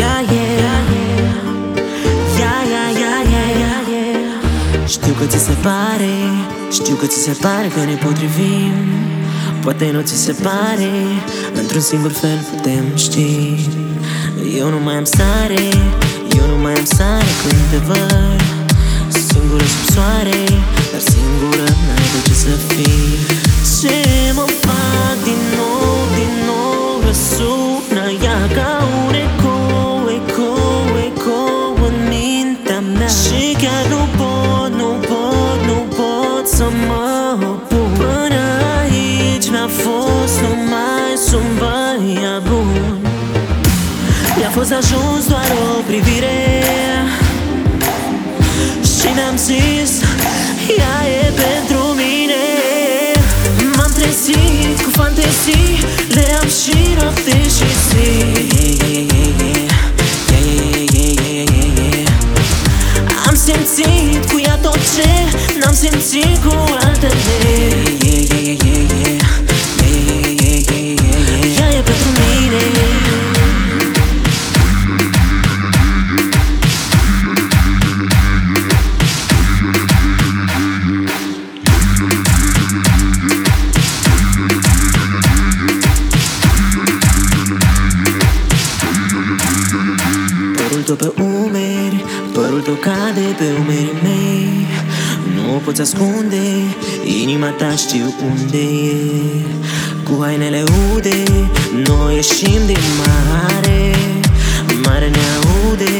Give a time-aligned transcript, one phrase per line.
[0.00, 0.80] yeah, yeah.
[2.40, 6.14] Yeah, yeah, yeah, yeah, yeah, yeah Știu că ți se pare
[6.72, 8.74] Știu că ți se pare că ne potrivim.
[9.62, 10.92] Poate nu ți se pare
[11.60, 13.68] Într-un singur fel putem ști.
[14.58, 15.64] Eu nu mai am stare
[16.38, 18.40] Eu nu mai am stare când te văd.
[19.28, 20.42] Singură sub soare
[20.90, 22.19] Dar singură n-ai
[37.68, 38.42] Până
[38.80, 42.98] aici mi-a fost numai sunt băiat bun.
[44.36, 46.62] Mi-a fost ajuns doar o privire
[48.96, 49.90] Și mi-am zis,
[50.78, 52.42] ea e pentru mine.
[53.76, 55.78] M-am trezit cu fantezii
[56.08, 58.40] Le am și noapte și zi.
[63.26, 65.08] Am simțit cu ea tot ce
[65.60, 66.29] N-am simțit
[90.80, 94.66] Părul tău pe umeri, părul tău cade pe umerii mei.
[95.34, 96.44] Nu o poți ascunde,
[97.22, 98.96] inima ta știu unde e.
[100.04, 100.62] Cu hainele
[100.94, 101.22] ude,
[101.86, 103.94] noi ieșim din mare.
[104.84, 105.99] Mare ne aude,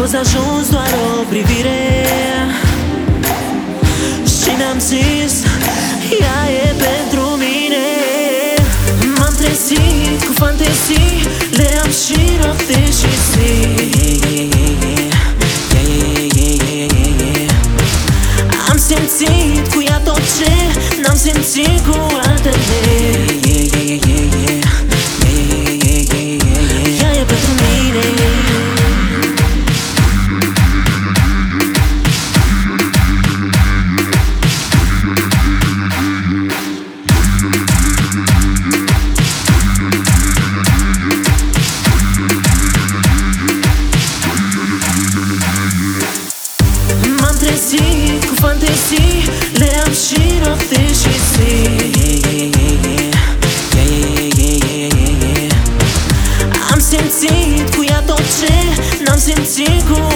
[0.00, 2.06] fost ajuns doar o privire.
[4.24, 5.34] Și mi-am zis,
[6.20, 7.86] ea e pentru mine.
[9.16, 12.18] M-am trezit cu fantezii, le am și
[59.58, 60.07] 辛苦。